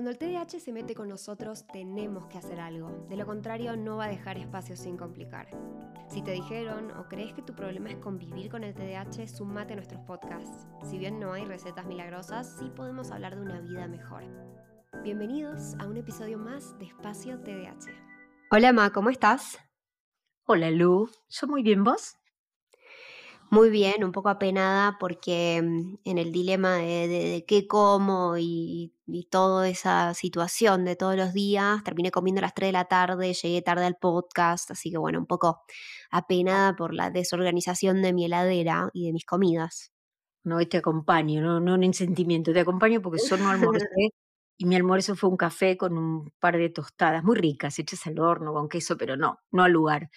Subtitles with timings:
[0.00, 3.04] Cuando el TDAH se mete con nosotros, tenemos que hacer algo.
[3.10, 5.50] De lo contrario, no va a dejar espacio sin complicar.
[6.08, 9.76] Si te dijeron o crees que tu problema es convivir con el TDAH, sumate a
[9.76, 10.66] nuestros podcasts.
[10.88, 14.22] Si bien no hay recetas milagrosas, sí podemos hablar de una vida mejor.
[15.02, 17.92] Bienvenidos a un episodio más de Espacio TDAH.
[18.52, 19.58] Hola, Ma, ¿cómo estás?
[20.46, 21.10] Hola, Lu.
[21.28, 22.19] ¿Yo muy bien vos?
[23.52, 28.94] Muy bien, un poco apenada porque mm, en el dilema de, qué como y,
[29.28, 33.34] toda esa situación de todos los días, terminé comiendo a las 3 de la tarde,
[33.34, 35.62] llegué tarde al podcast, así que bueno, un poco
[36.12, 39.92] apenada por la desorganización de mi heladera y de mis comidas.
[40.44, 43.84] No, te acompaño, no, no en sentimiento, te acompaño porque solo no almorcé
[44.58, 48.20] y mi almuerzo fue un café con un par de tostadas muy ricas, hechas al
[48.20, 50.08] horno con queso, pero no, no al lugar.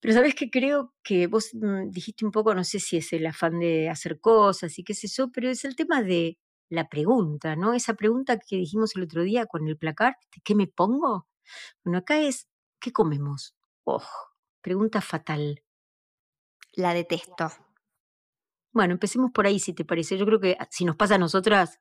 [0.00, 3.26] Pero sabes que creo que vos mm, dijiste un poco, no sé si es el
[3.26, 6.38] afán de hacer cosas y qué es eso, pero es el tema de
[6.70, 7.74] la pregunta, ¿no?
[7.74, 11.26] Esa pregunta que dijimos el otro día con el placar, ¿qué me pongo?
[11.84, 12.48] Bueno, acá es,
[12.80, 13.54] ¿qué comemos?
[13.84, 14.02] Oh,
[14.62, 15.62] pregunta fatal.
[16.74, 17.50] La detesto.
[18.72, 20.16] Bueno, empecemos por ahí, si te parece.
[20.16, 21.80] Yo creo que ah, si nos pasa a nosotras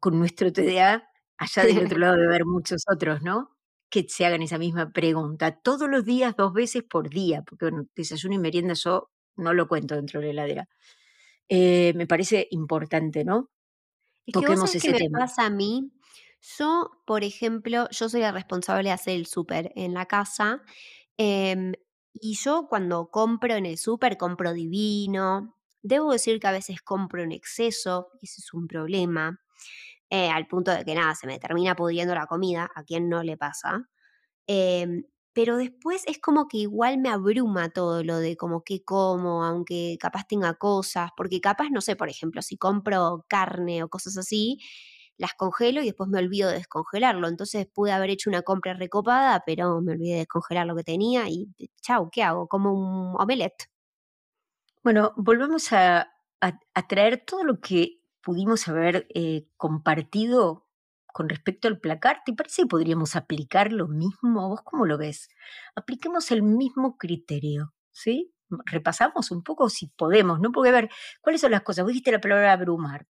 [0.00, 1.08] con nuestro TDA,
[1.38, 3.51] allá del otro lado debe haber muchos otros, ¿no?
[3.92, 7.86] Que se hagan esa misma pregunta todos los días, dos veces por día, porque bueno,
[7.94, 10.68] desayuno y merienda yo no lo cuento dentro de la heladera.
[11.50, 13.50] Eh, me parece importante, ¿no?
[14.24, 15.92] Es Toquemos ese que me pasa a mí.
[16.58, 20.62] Yo, por ejemplo, yo soy la responsable de hacer el súper en la casa.
[21.18, 21.74] Em,
[22.14, 25.54] y yo cuando compro en el súper, compro divino.
[25.82, 29.38] Debo decir que a veces compro en exceso, y ese es un problema.
[30.12, 33.22] Eh, al punto de que nada, se me termina pudiendo la comida, a quien no
[33.22, 33.88] le pasa.
[34.46, 39.44] Em, pero después es como que igual me abruma todo lo de como que como,
[39.44, 44.18] aunque capaz tenga cosas, porque capaz, no sé, por ejemplo, si compro carne o cosas
[44.18, 44.58] así,
[45.18, 47.28] las congelo y después me olvido de descongelarlo.
[47.28, 51.28] Entonces pude haber hecho una compra recopada, pero me olvidé de descongelar lo que tenía
[51.30, 51.48] y
[51.82, 52.48] chau, ¿qué hago?
[52.48, 53.68] Como un omelette.
[54.84, 56.08] Bueno, volvemos a,
[56.40, 60.66] a traer todo lo que pudimos haber eh, compartido
[61.12, 64.48] con respecto al placar, ¿te parece que podríamos aplicar lo mismo?
[64.48, 65.28] ¿Vos cómo lo ves?
[65.76, 68.32] Apliquemos el mismo criterio, ¿sí?
[68.66, 70.52] Repasamos un poco si podemos, ¿no?
[70.52, 70.90] Porque a ver,
[71.20, 71.84] ¿cuáles son las cosas?
[71.84, 73.06] Vos dijiste la palabra abrumar.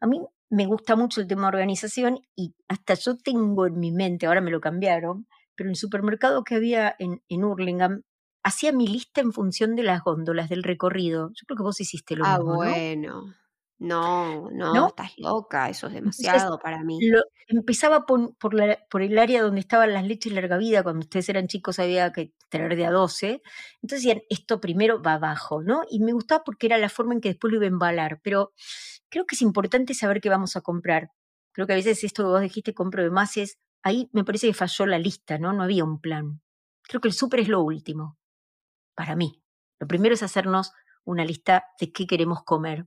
[0.00, 3.92] A mí me gusta mucho el tema de organización y hasta yo tengo en mi
[3.92, 5.26] mente, ahora me lo cambiaron,
[5.56, 8.02] pero en el supermercado que había en, en Hurlingham,
[8.42, 11.30] hacía mi lista en función de las góndolas del recorrido.
[11.34, 12.52] Yo creo que vos hiciste lo ah, mismo.
[12.52, 13.22] Ah, bueno.
[13.22, 13.34] No,
[13.80, 17.00] no, estás loca, eso es demasiado para mí.
[17.48, 21.78] empezaba por, por, el área donde estaban las leches larga vida, cuando ustedes eran chicos
[21.78, 23.40] había que tener de a 12,
[23.82, 25.82] entonces decían, esto primero va abajo, ¿no?
[25.88, 28.52] Y me gustaba porque era la forma en que después lo iba a embalar, pero
[29.08, 31.10] creo que es importante saber qué vamos a comprar.
[31.52, 34.46] Creo que a veces esto que vos dijiste, compro de más, es, ahí me parece
[34.46, 35.54] que falló la lista, ¿no?
[35.54, 36.42] No había un plan.
[36.82, 38.18] Creo que el súper es lo último,
[38.94, 39.42] para mí.
[39.78, 42.86] Lo primero es hacernos una lista de qué queremos comer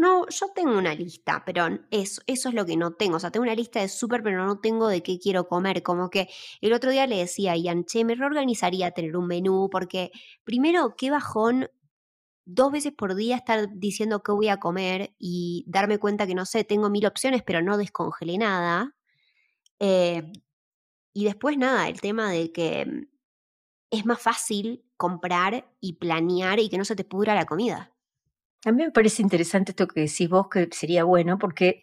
[0.00, 3.16] no, yo tengo una lista, pero eso, eso es lo que no tengo.
[3.16, 5.82] O sea, tengo una lista de súper, pero no tengo de qué quiero comer.
[5.82, 6.28] Como que
[6.62, 10.10] el otro día le decía a Ian, che, me reorganizaría tener un menú, porque
[10.44, 11.68] primero, qué bajón
[12.46, 16.46] dos veces por día estar diciendo qué voy a comer y darme cuenta que no
[16.46, 18.96] sé, tengo mil opciones, pero no descongelé nada.
[19.80, 20.32] Eh,
[21.14, 23.06] y después nada, el tema de que mm,
[23.90, 27.92] es más fácil comprar y planear y que no se te pudra la comida.
[28.64, 31.82] A mí me parece interesante esto que decís vos, que sería bueno, porque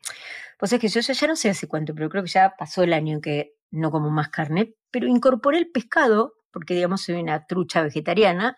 [0.59, 2.93] pues es que yo ya, no sé hace cuánto, pero creo que ya pasó el
[2.93, 7.81] año que no como más carne, pero incorporé el pescado, porque digamos soy una trucha
[7.81, 8.55] vegetariana,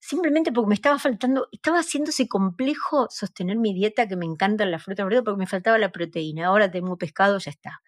[0.00, 4.78] simplemente porque me estaba faltando, estaba haciéndose complejo sostener mi dieta, que me encanta la
[4.78, 6.46] fruta verde, porque me faltaba la proteína.
[6.46, 7.82] Ahora tengo pescado, ya está.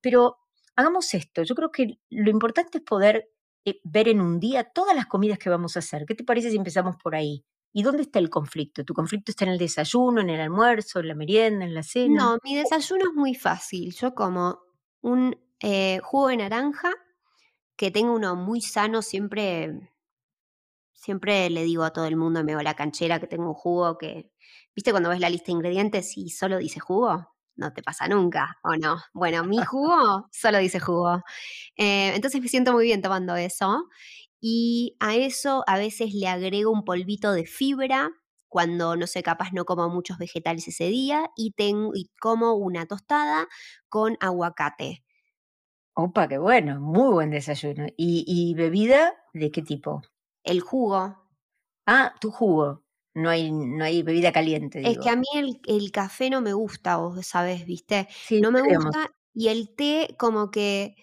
[0.00, 0.38] Pero
[0.76, 3.30] hagamos esto, yo creo que lo importante es poder
[3.64, 6.04] eh, ver en un día todas las comidas que vamos a hacer.
[6.06, 7.44] ¿Qué te parece si empezamos por ahí?
[7.72, 8.84] ¿Y dónde está el conflicto?
[8.84, 12.22] ¿Tu conflicto está en el desayuno, en el almuerzo, en la merienda, en la cena?
[12.22, 13.94] No, mi desayuno es muy fácil.
[13.94, 14.60] Yo como
[15.00, 16.90] un eh, jugo de naranja,
[17.76, 19.90] que tengo uno muy sano, siempre,
[20.92, 23.96] siempre le digo a todo el mundo, me hago la canchera, que tengo un jugo
[23.96, 24.30] que,
[24.74, 27.28] ¿viste cuando ves la lista de ingredientes y solo dice jugo?
[27.56, 28.98] No te pasa nunca, ¿o no?
[29.14, 31.22] Bueno, mi jugo solo dice jugo.
[31.76, 33.88] Eh, entonces me siento muy bien tomando eso
[34.42, 38.10] y a eso a veces le agrego un polvito de fibra
[38.48, 42.84] cuando no sé, capaz no como muchos vegetales ese día y, tengo, y como una
[42.84, 43.48] tostada
[43.88, 45.04] con aguacate.
[45.94, 47.86] Opa, qué bueno, muy buen desayuno.
[47.96, 50.02] ¿Y, ¿Y, bebida de qué tipo?
[50.42, 51.16] El jugo.
[51.86, 52.84] Ah, tu jugo.
[53.14, 54.82] no hay, no hay bebida caliente.
[54.84, 55.26] Es que a mí
[55.66, 58.08] el, café no me gusta, vos sabés, ¿viste?
[58.40, 60.96] no me gusta y el té como que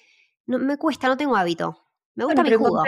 [0.45, 1.77] no, me cuesta, no tengo hábito.
[2.15, 2.83] Me gusta mi jugo.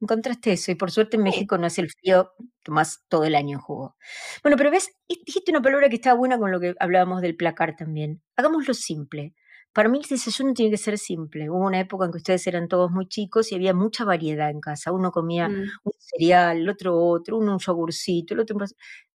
[0.00, 2.32] Encontraste eso, y por suerte en México no es el frío,
[2.62, 3.96] tomás todo el año jugo.
[4.42, 7.76] Bueno, pero ves, dijiste una palabra que estaba buena con lo que hablábamos del placar
[7.76, 8.22] también.
[8.36, 9.34] Hagámoslo simple.
[9.72, 11.50] Para mí el desayuno tiene que ser simple.
[11.50, 14.60] Hubo una época en que ustedes eran todos muy chicos y había mucha variedad en
[14.60, 14.92] casa.
[14.92, 15.52] Uno comía mm.
[15.84, 18.64] un cereal, el otro otro, uno un yogurcito, el otro un...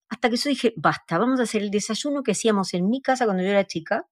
[0.09, 3.25] Hasta que yo dije, basta, vamos a hacer el desayuno que hacíamos en mi casa
[3.25, 4.07] cuando yo era chica.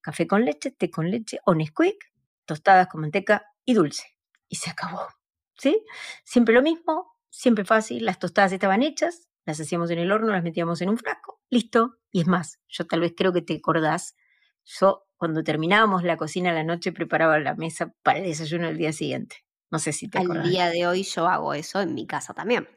[0.00, 2.12] Café con leche, té con leche, o Nesquik,
[2.44, 4.16] tostadas con manteca y dulce.
[4.48, 5.17] Y se acabó.
[5.58, 5.84] ¿Sí?
[6.24, 10.42] Siempre lo mismo, siempre fácil, las tostadas estaban hechas, las hacíamos en el horno, las
[10.42, 11.96] metíamos en un frasco, listo.
[12.10, 14.16] Y es más, yo tal vez creo que te acordás,
[14.64, 18.78] yo cuando terminábamos la cocina a la noche preparaba la mesa para el desayuno del
[18.78, 19.36] día siguiente.
[19.70, 20.44] No sé si te acordás.
[20.44, 22.68] Al día de hoy yo hago eso en mi casa también.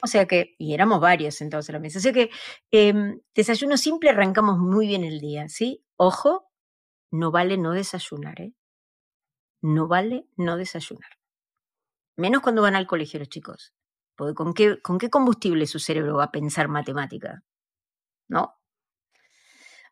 [0.00, 1.98] O sea que, y éramos varios sentados en la mesa.
[1.98, 2.30] O sea que
[2.70, 5.84] em, desayuno simple arrancamos muy bien el día, ¿sí?
[5.96, 6.48] Ojo,
[7.10, 8.54] no vale no desayunar, ¿eh?
[9.60, 11.17] No vale no desayunar.
[12.18, 13.72] Menos cuando van al colegio los chicos.
[14.34, 17.44] ¿con qué, ¿con qué combustible su cerebro va a pensar matemática?
[18.28, 18.56] ¿No?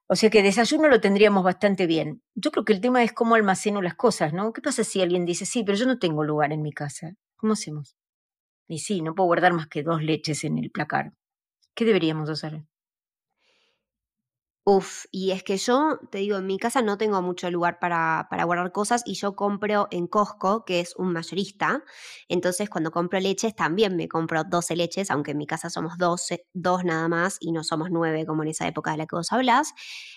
[0.08, 2.22] O sea que desayuno lo tendríamos bastante bien.
[2.34, 4.52] Yo creo que el tema es cómo almaceno las cosas, ¿no?
[4.52, 7.14] ¿Qué pasa si alguien dice, sí, pero yo no tengo lugar en mi casa?
[7.36, 7.96] ¿Cómo hacemos?
[8.66, 11.12] Y sí, no puedo guardar más que dos leches en el placar.
[11.76, 12.64] ¿Qué deberíamos hacer?
[14.68, 18.26] Uf, y es que yo, te digo, en mi casa no tengo mucho lugar para,
[18.28, 21.84] para, guardar cosas y yo compro en Costco, que es un mayorista.
[22.28, 26.48] Entonces, cuando compro leches, también me compro 12 leches, aunque en mi casa somos 12,
[26.52, 29.30] dos nada más y no somos nueve como en esa época de la que vos
[29.30, 29.72] hablas.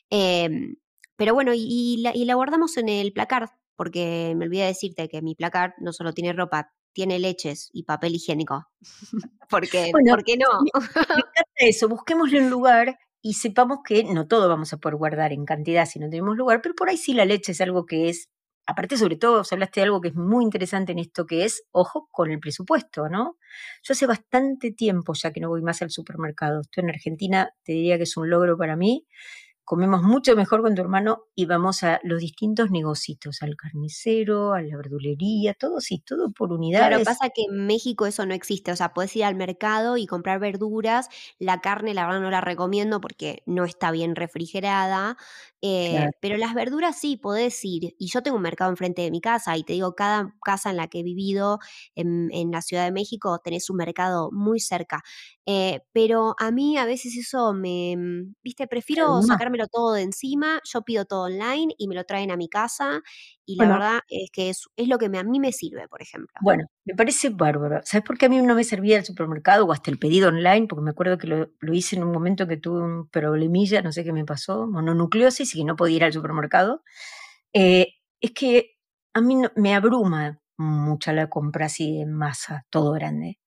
[0.10, 0.78] Em,
[1.16, 5.22] pero bueno, y, la, y la guardamos en el placar, porque me olvidé decirte que
[5.22, 8.66] mi placar no solo tiene ropa, tiene leches y papel higiénico.
[9.48, 10.48] porque, ¿Por qué no?
[10.64, 15.34] me, encanta eso, busquémosle un lugar y sepamos que no todo vamos a poder guardar
[15.34, 18.10] en cantidad si no tenemos lugar, pero por ahí sí la leche es algo que
[18.10, 18.30] es,
[18.66, 21.64] aparte sobre todo, os hablaste de algo que es muy interesante en esto, que es,
[21.72, 23.38] ojo, con el presupuesto, ¿no?
[23.84, 27.74] Yo hace bastante tiempo ya que no voy más al supermercado, estoy en Argentina, te
[27.74, 29.06] diría que es un logro para mí,
[29.70, 34.64] comemos mucho mejor con tu hermano y vamos a los distintos negocios, al carnicero, a
[34.64, 36.88] la verdulería, todo sí, todo por unidades.
[36.88, 40.08] Claro, pasa que en México eso no existe, o sea, puedes ir al mercado y
[40.08, 41.08] comprar verduras,
[41.38, 45.18] la carne la verdad no la recomiendo porque no está bien refrigerada,
[45.62, 47.96] eh, pero las verduras sí, podés ir.
[48.00, 50.78] Y yo tengo un mercado enfrente de mi casa y te digo, cada casa en
[50.78, 51.60] la que he vivido
[51.96, 55.04] en, la Ciudad de México tenés un mercado muy cerca.
[55.46, 60.62] Eh, pero a mí a veces eso me, mm, viste, prefiero sacármelo todo de encima,
[60.64, 63.02] yo pido todo online y me lo traen a mi casa
[63.50, 66.32] y la verdad es que es, es lo que a mí me sirve, por ejemplo.
[66.40, 67.82] Bueno, me parece bárbaro.
[67.84, 70.68] ¿Sabes por qué a mí no me servía el supermercado o hasta el pedido online?
[70.68, 74.04] Porque me acuerdo que lo, hice en un momento que tuve un problemilla, no sé
[74.04, 76.84] qué me pasó, mononucleosis y que no podía ir al supermercado.
[77.54, 77.88] Eh,
[78.22, 78.78] es que
[79.16, 83.40] a mí me abruma mucha la compra así en masa, todo grande.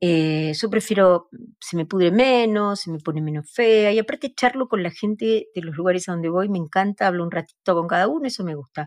[0.00, 1.28] Eh, yo prefiero,
[1.60, 5.48] se me pudre menos, se me pone menos fea y aparte echarlo con la gente
[5.54, 8.44] de los lugares a donde voy me encanta, hablo un ratito con cada uno, eso
[8.44, 8.86] me gusta.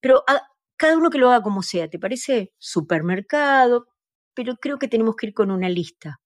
[0.00, 0.24] Pero
[0.76, 2.52] cada uno que lo haga como sea, ¿te parece?
[2.58, 3.88] Supermercado,
[4.34, 6.20] pero creo que tenemos que ir con una lista.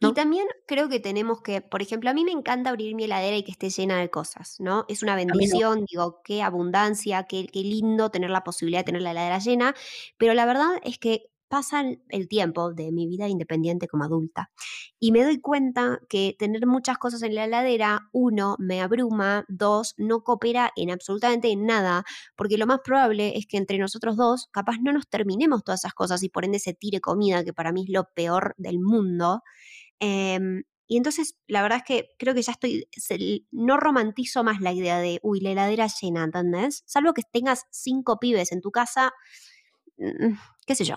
[0.00, 3.36] Y también creo que tenemos que, por ejemplo, a mí me encanta abrir mi heladera
[3.36, 4.84] y que esté llena de cosas, ¿no?
[4.88, 9.12] Es una bendición, digo, qué abundancia, qué, qué lindo tener la posibilidad de tener la
[9.12, 9.74] heladera llena,
[10.18, 14.50] pero la verdad es que pasa el tiempo de mi vida independiente como adulta
[14.98, 19.94] y me doy cuenta que tener muchas cosas en la heladera, uno, me abruma, dos,
[19.98, 22.04] no coopera en absolutamente nada,
[22.36, 25.94] porque lo más probable es que entre nosotros dos capaz no nos terminemos todas esas
[25.94, 29.42] cosas y por ende se tire comida, que para mí es lo peor del mundo.
[30.00, 34.72] Em, y entonces, la verdad es que creo que ya estoy, no romantizo más la
[34.72, 36.82] idea de, uy, la heladera llena, ¿entendés?
[36.86, 39.12] Salvo que tengas cinco pibes en tu casa,
[39.98, 40.34] mm,
[40.66, 40.96] qué sé yo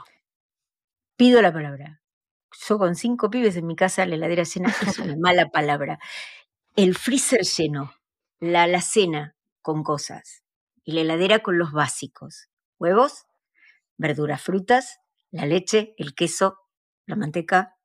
[1.18, 2.02] pido la palabra.
[2.68, 6.00] Yo con cinco pibes en mi casa, la heladera llena es una mala palabra.
[6.76, 7.94] El freezer lleno,
[8.40, 10.44] la alacena con cosas
[10.86, 12.48] y la heladera con los básicos.
[12.80, 13.26] Huevos,
[13.98, 15.00] verduras, frutas,
[15.32, 16.60] la leche, el queso,
[17.06, 17.77] la manteca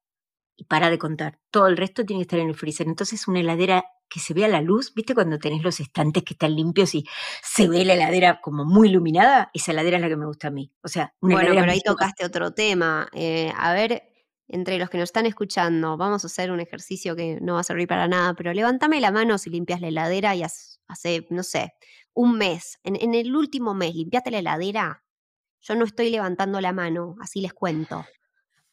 [0.57, 1.39] y para de contar.
[1.51, 2.87] Todo el resto tiene que estar en el freezer.
[2.87, 6.55] Entonces una heladera que se vea la luz, ¿viste cuando tenés los estantes que están
[6.55, 7.05] limpios y
[7.43, 9.51] se ve la heladera como muy iluminada?
[9.55, 10.71] Esa heladera es la que me gusta a mí.
[10.83, 13.09] O sea, una bueno, pero ahí tocaste otro tema.
[13.15, 14.03] Eh, a ver,
[14.49, 17.65] entre los que nos están escuchando, vamos a hacer un ejercicio que no va a
[17.65, 21.73] servir para nada, pero levántame la mano si limpias la heladera y hace, no sé,
[22.13, 25.05] un mes, en, en el último mes, limpiaste la heladera.
[25.63, 28.05] Yo no estoy levantando la mano, así les cuento.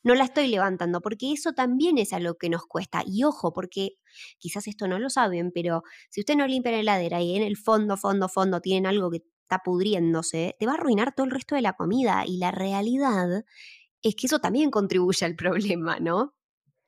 [0.03, 3.03] No la estoy levantando, porque eso también es a lo que nos cuesta.
[3.06, 3.98] Y ojo, porque
[4.38, 7.58] quizás esto no lo saben, pero si usted no limpia la heladera y en el
[7.58, 11.56] fondo, fondo, fondo tienen algo que está pudriéndose, te va a arruinar todo el resto
[11.56, 12.24] de la comida.
[12.25, 13.44] Y la realidad
[14.01, 16.36] es que eso también contribuye al problema, ¿no?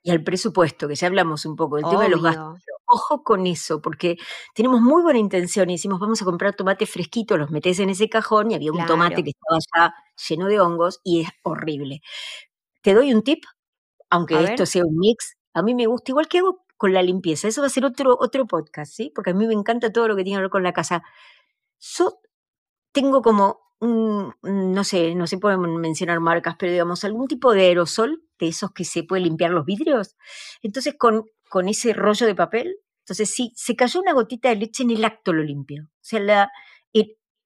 [0.03, 2.45] Y al presupuesto, que ya hablamos un poco del tema de los gastos.
[2.85, 4.17] Ojo con eso, porque
[4.55, 8.09] tenemos muy buena intención y decimos, vamos a comprar tomate fresquito, los metes en ese
[8.09, 9.95] cajón y había un tomate que estaba ya
[10.27, 12.01] lleno de hongos y es horrible.
[12.81, 13.43] Te doy un tip,
[14.09, 17.47] aunque esto sea un mix, a mí me gusta, igual que hago con la limpieza,
[17.47, 19.11] eso va a ser otro, otro podcast, ¿sí?
[19.13, 21.03] Porque a mí me encanta todo lo que tiene que ver con la casa.
[21.79, 22.19] Yo
[22.91, 27.61] tengo como un, no sé, no se pueden mencionar marcas, pero digamos, algún tipo de
[27.67, 30.15] aerosol, de esos que se puede limpiar los vidrios.
[30.63, 34.83] Entonces, con, con ese rollo de papel, entonces si se cayó una gotita de leche
[34.83, 35.83] en el acto lo limpio.
[35.85, 36.49] O sea, la,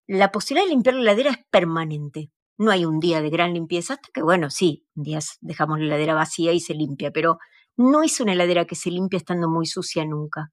[0.07, 2.31] la posibilidad de limpiar la heladera es permanente.
[2.57, 5.85] No hay un día de gran limpieza, hasta que, bueno, sí, un día dejamos la
[5.85, 7.39] heladera vacía y se limpia, pero
[7.77, 10.51] no es una heladera que se limpia estando muy sucia nunca.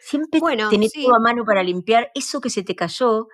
[0.00, 3.28] Siempre bueno, tenés todo a mano para limpiar eso que se te cayó,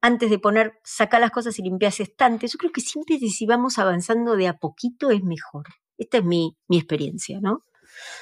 [0.00, 2.48] antes de poner, sacar las cosas y limpiar ese estante.
[2.48, 5.66] Yo creo que siempre si vamos avanzando de a poquito es mejor.
[5.96, 7.64] Esta es mi, mi experiencia, ¿no?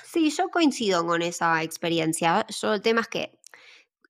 [0.04, 2.46] Sí, yo coincido con esa experiencia.
[2.48, 3.38] Yo el tema es que,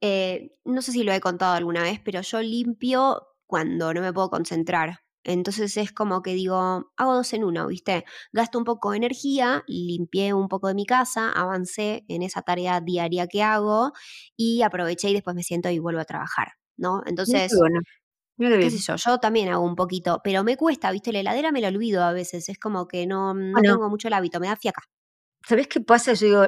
[0.01, 4.13] eh, no sé si lo he contado alguna vez, pero yo limpio cuando no me
[4.13, 5.01] puedo concentrar.
[5.25, 6.57] Entonces es como que digo,
[6.97, 8.05] hago dos en uno, ¿viste?
[8.33, 12.81] Gasto un poco de energía, limpié un poco de mi casa, avancé en esa tarea
[12.81, 13.93] diaria que hago
[14.37, 17.03] y aproveché y después me siento y vuelvo a trabajar, ¿no?
[17.07, 17.65] Entonces,
[18.59, 21.13] qué sé yo, yo también hago un poquito, pero me cuesta, ¿viste?
[21.13, 24.15] La heladera me la olvido a veces, es como que no, no tengo mucho el
[24.15, 24.83] hábito, me da fiaca.
[25.47, 26.13] ¿Sabes qué pasa?
[26.15, 26.47] Yo digo,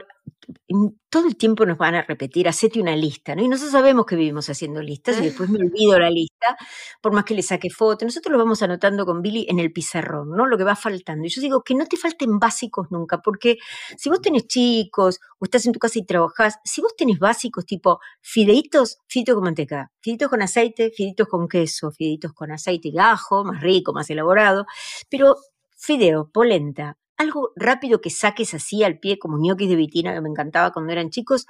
[1.09, 3.43] todo el tiempo nos van a repetir, hacete una lista, ¿no?
[3.43, 6.57] Y nosotros sabemos que vivimos haciendo listas y después me olvido la lista,
[7.01, 8.05] por más que le saque foto.
[8.05, 10.47] Nosotros lo vamos anotando con Billy en el pizarrón, ¿no?
[10.47, 11.27] Lo que va faltando.
[11.27, 13.59] Y yo digo que no te falten básicos nunca, porque
[13.97, 17.67] si vos tenés chicos o estás en tu casa y trabajás, si vos tenés básicos
[17.67, 22.99] tipo fideitos, fideitos con manteca, fideitos con aceite, fideitos con queso, fideitos con aceite y
[22.99, 24.67] ajo, más rico, más elaborado,
[25.11, 25.37] pero
[25.77, 30.29] fideo, polenta, algo rápido que saques así al pie, como ñoquis de vitina que me
[30.29, 31.47] encantaba cuando eran chicos.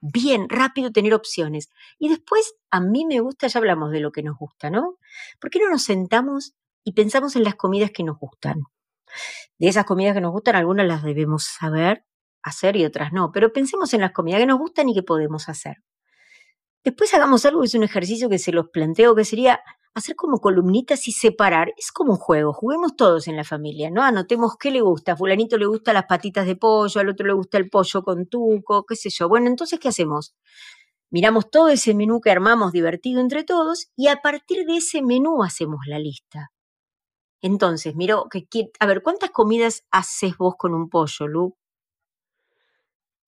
[0.00, 1.70] Bien, rápido tener opciones.
[1.98, 4.98] Y después, a mí me gusta, ya hablamos de lo que nos gusta, ¿no?
[5.40, 6.54] ¿Por qué no nos sentamos
[6.84, 8.62] y pensamos en las comidas que nos gustan?
[9.58, 12.04] De esas comidas que nos gustan, algunas las debemos saber
[12.42, 15.48] hacer y otras no, pero pensemos en las comidas que nos gustan y que podemos
[15.48, 15.82] hacer.
[16.84, 19.60] Después hagamos algo es un ejercicio que se los planteo, que sería
[19.96, 21.72] hacer como columnitas y separar.
[21.76, 24.02] Es como un juego, juguemos todos en la familia, ¿no?
[24.02, 25.12] Anotemos qué le gusta.
[25.12, 28.26] A fulanito le gusta las patitas de pollo, al otro le gusta el pollo con
[28.26, 29.28] tuco, qué sé yo.
[29.28, 30.34] Bueno, entonces, ¿qué hacemos?
[31.10, 35.42] Miramos todo ese menú que armamos divertido entre todos y a partir de ese menú
[35.42, 36.52] hacemos la lista.
[37.40, 38.26] Entonces, miro,
[38.80, 41.56] a ver, ¿cuántas comidas haces vos con un pollo, Lu?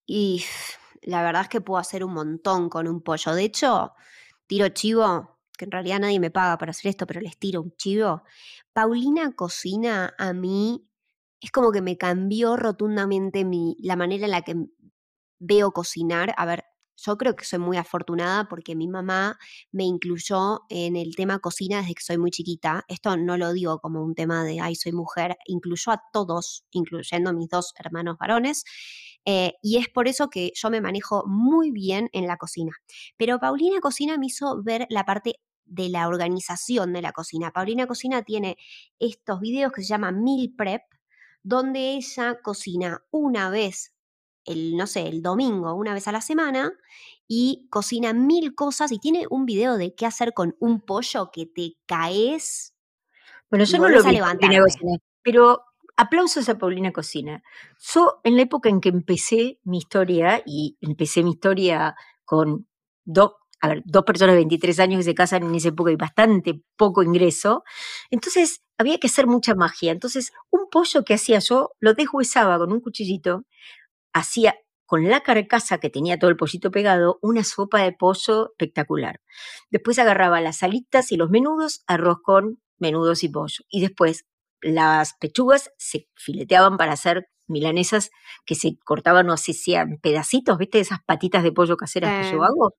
[0.06, 0.44] Y
[1.02, 3.34] la verdad es que puedo hacer un montón con un pollo.
[3.34, 3.92] De hecho,
[4.46, 7.72] tiro chivo, que en realidad nadie me paga para hacer esto, pero les tiro un
[7.76, 8.22] chivo.
[8.72, 10.88] Paulina cocina a mí,
[11.40, 14.56] es como que me cambió rotundamente mi, la manera en la que
[15.38, 16.34] veo cocinar.
[16.36, 16.64] A ver,
[16.96, 19.38] yo creo que soy muy afortunada porque mi mamá
[19.70, 22.84] me incluyó en el tema cocina desde que soy muy chiquita.
[22.88, 27.30] Esto no lo digo como un tema de, ay, soy mujer, incluyó a todos, incluyendo
[27.30, 28.64] a mis dos hermanos varones.
[29.24, 32.72] Eh, y es por eso que yo me manejo muy bien en la cocina.
[33.16, 37.52] Pero Paulina Cocina me hizo ver la parte de la organización de la cocina.
[37.52, 38.56] Paulina Cocina tiene
[38.98, 40.82] estos videos que se llaman Meal Prep,
[41.42, 43.94] donde ella cocina una vez,
[44.44, 46.72] el, no sé, el domingo, una vez a la semana,
[47.26, 51.46] y cocina mil cosas y tiene un video de qué hacer con un pollo que
[51.46, 52.74] te caes.
[53.50, 54.18] Bueno, yo no lo vi,
[55.22, 55.62] pero
[55.96, 57.42] aplausos a Paulina Cocina.
[57.92, 62.66] Yo, en la época en que empecé mi historia, y empecé mi historia con
[63.04, 65.96] dos a ver, dos personas de 23 años que se casan en esa época y
[65.96, 67.64] bastante poco ingreso.
[68.10, 69.92] Entonces había que hacer mucha magia.
[69.92, 73.44] Entonces, un pollo que hacía yo, lo deshuesaba con un cuchillito,
[74.12, 74.54] hacía
[74.86, 79.20] con la carcasa que tenía todo el pollito pegado, una sopa de pollo espectacular.
[79.70, 83.64] Después agarraba las alitas y los menudos, arroz con menudos y pollo.
[83.68, 84.24] Y después
[84.62, 88.10] las pechugas se fileteaban para hacer milanesas
[88.46, 90.80] que se cortaban o hacían pedacitos, ¿viste?
[90.80, 92.74] Esas patitas de pollo caseras que yo hago.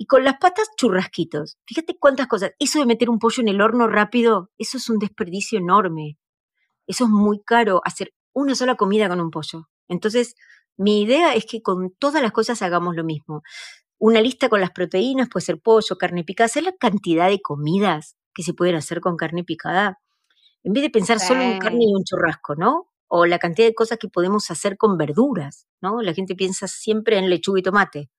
[0.00, 1.58] Y con las patas, churrasquitos.
[1.66, 2.52] Fíjate cuántas cosas.
[2.60, 6.16] Eso de meter un pollo en el horno rápido, eso es un desperdicio enorme.
[6.86, 9.68] Eso es muy caro, hacer una sola comida con un pollo.
[9.88, 10.36] Entonces,
[10.76, 13.42] mi idea es que con todas las cosas hagamos lo mismo.
[13.98, 16.46] Una lista con las proteínas, puede ser pollo, carne picada.
[16.46, 19.98] ¿Sabes la cantidad de comidas que se pueden hacer con carne picada?
[20.62, 22.88] En vez de pensar solo en carne y un churrasco, ¿no?
[23.08, 26.00] O la cantidad de cosas que podemos hacer con verduras, ¿no?
[26.02, 28.10] La gente piensa siempre en lechuga y tomate.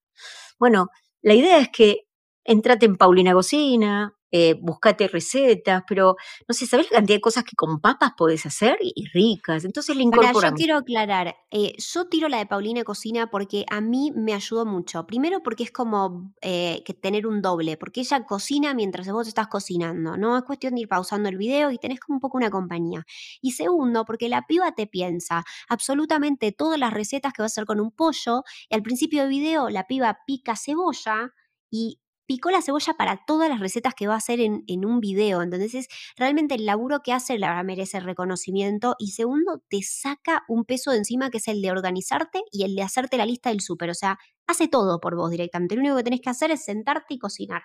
[0.60, 0.90] Bueno,
[1.22, 2.06] la idea es que
[2.44, 6.16] entrate en Paulina Cocina, eh, buscate recetas, pero
[6.48, 9.66] no sé, ¿sabes la cantidad de cosas que con papas podés hacer y, ricas?
[9.66, 10.52] Entonces le incorporamos.
[10.52, 14.68] yo quiero aclarar, eh, yo tiro la de Paulina Cocina porque a mí me ayudó
[14.68, 15.08] mucho.
[15.08, 19.48] Primero porque es como eh, que tener un doble, porque ella cocina mientras vos estás
[19.48, 20.38] cocinando, ¿no?
[20.38, 23.06] Es cuestión de ir pausando el video y tenés como un poco una compañía.
[23.42, 27.66] Y segundo, porque la piba te piensa absolutamente todas las recetas que va a hacer
[27.66, 31.34] con un pollo y al principio del video la piba pica cebolla
[31.72, 32.00] y
[32.30, 35.42] picó la cebolla para todas las recetas que va a hacer en, un video.
[35.42, 38.96] Entonces, realmente el laburo que hace la merece reconocimiento.
[39.00, 42.76] Y segundo, te saca un peso de encima que es el de organizarte y el
[42.76, 43.90] de hacerte la lista del súper.
[43.90, 45.74] O sea, hace todo por vos directamente.
[45.74, 47.64] Lo único que tenés que hacer es sentarte y cocinar.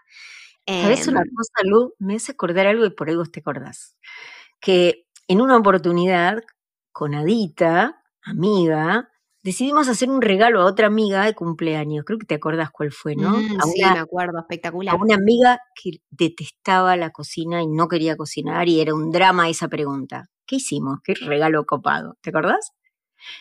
[0.67, 1.93] ¿Sabes una em, cosa, Lu?
[1.99, 3.99] Me hace acordar algo y por algo te acordás.
[4.61, 6.43] Que en una oportunidad,
[6.91, 9.11] con Adita, amiga,
[9.45, 12.05] decidimos hacer un regalo a otra amiga de cumpleaños.
[12.05, 13.31] Creo que te acordás cuál fue, ¿no?
[13.31, 14.95] Mm, sí, me acuerdo, espectacular.
[14.95, 19.49] A una amiga que detestaba la cocina y no quería cocinar y era un drama
[19.49, 20.31] esa pregunta.
[20.47, 20.99] ¿Qué hicimos?
[21.05, 22.17] Qué regalo copado.
[22.23, 22.73] ¿Te acordás?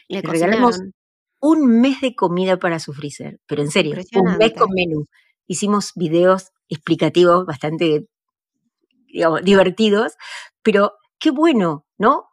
[0.10, 0.81] Le, regalamos
[1.39, 5.05] un mes de comida para su freezer, pero en serio, un mes con menú.
[5.48, 8.07] Hicimos videos explicativos bastante
[9.07, 10.13] digamos, divertidos,
[10.62, 12.25] pero qué bueno, ¿no?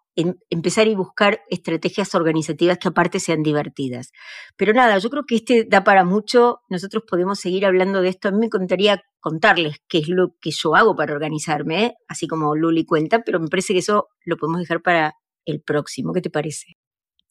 [0.50, 4.12] Empezar y buscar estrategias organizativas que aparte sean divertidas.
[4.56, 8.28] Pero nada, yo creo que este da para mucho, nosotros podemos seguir hablando de esto.
[8.28, 11.94] A mí me encantaría contarles qué es lo que yo hago para organizarme, ¿eh?
[12.08, 16.12] así como Luli cuenta, pero me parece que eso lo podemos dejar para el próximo.
[16.12, 16.76] ¿Qué te parece?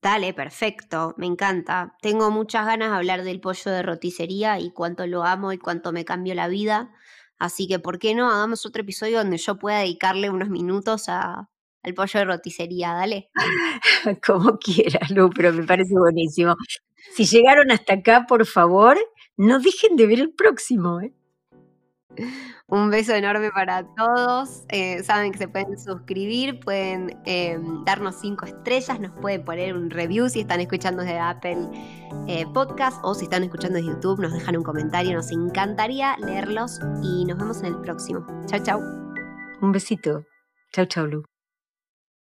[0.01, 1.95] Dale, perfecto, me encanta.
[2.01, 5.91] Tengo muchas ganas de hablar del pollo de roticería y cuánto lo amo y cuánto
[5.91, 6.91] me cambió la vida.
[7.37, 11.49] Así que, ¿por qué no hagamos otro episodio donde yo pueda dedicarle unos minutos a,
[11.83, 13.29] al pollo de roticería, dale.
[14.25, 16.55] Como quieras, Lu, pero me parece buenísimo.
[17.15, 18.97] Si llegaron hasta acá, por favor,
[19.37, 20.99] no dejen de ver el próximo.
[21.01, 21.13] ¿eh?
[22.67, 24.63] Un beso enorme para todos.
[24.69, 29.89] Eh, saben que se pueden suscribir, pueden em, darnos cinco estrellas, nos pueden poner un
[29.89, 31.69] review si están escuchando desde Apple
[32.27, 35.13] eh, Podcast o si están escuchando desde YouTube, nos dejan un comentario.
[35.13, 38.25] Nos encantaría leerlos y nos vemos en el próximo.
[38.47, 38.81] Chau, chau.
[39.61, 40.25] Un besito.
[40.73, 41.38] Chau, chau, Lu.